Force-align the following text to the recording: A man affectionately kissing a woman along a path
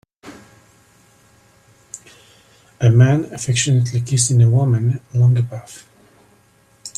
A 2.81 2.89
man 2.89 3.25
affectionately 3.25 4.01
kissing 4.01 4.41
a 4.41 4.49
woman 4.49 4.99
along 5.13 5.37
a 5.37 5.43
path 5.43 5.85